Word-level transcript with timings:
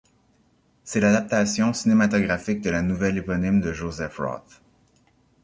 C'est 0.83 0.99
l'adaptation 0.99 1.73
cinématographique 1.73 2.61
de 2.61 2.71
la 2.71 2.81
nouvelle 2.81 3.19
éponyme 3.19 3.61
de 3.61 3.71
Joseph 3.71 4.17
Roth. 4.17 4.63